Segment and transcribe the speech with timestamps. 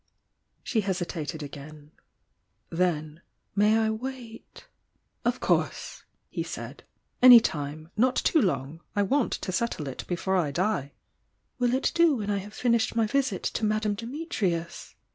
[0.63, 1.91] She hesitated again.
[2.71, 3.21] Then;
[3.55, 4.65] "May I wait"
[5.23, 6.83] "Of course!" he said.
[7.21, 7.91] "Any time!
[7.95, 10.93] Not too long— I want to settle it before I die!"
[11.59, 14.95] "Will it do when I have finished my visit to Madame Dimitrius?"